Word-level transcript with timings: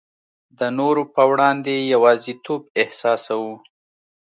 د 0.59 0.59
نورو 0.79 1.03
په 1.13 1.21
وړاندي 1.31 1.77
یوازیتوب 1.93 2.61
احساسوو. 2.81 3.53